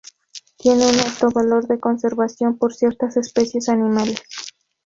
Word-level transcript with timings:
Tiene 0.57 0.87
un 0.89 0.99
alto 0.99 1.29
valor 1.29 1.67
de 1.67 1.79
conservación 1.79 2.57
por 2.57 2.73
ciertas 2.73 3.17
especies 3.17 3.69
animales. 3.69 4.19